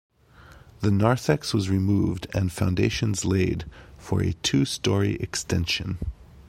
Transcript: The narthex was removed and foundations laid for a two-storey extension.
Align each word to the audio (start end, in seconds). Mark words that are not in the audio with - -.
The 0.79 0.89
narthex 0.89 1.53
was 1.53 1.69
removed 1.69 2.25
and 2.33 2.51
foundations 2.51 3.23
laid 3.23 3.65
for 3.99 4.19
a 4.21 4.33
two-storey 4.33 5.13
extension. 5.17 5.99